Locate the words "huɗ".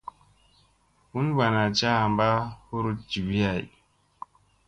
2.67-2.85